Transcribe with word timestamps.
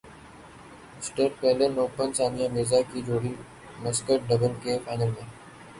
سٹریلین 1.05 1.73
open 1.81 2.07
Sania 2.17 2.47
Mirza 2.53 2.79
کی 2.91 2.99
جوڑی 3.07 3.33
mixed 3.83 4.19
double 4.29 4.53
کے 4.63 4.77
فائنل 4.85 5.09
میں 5.15 5.27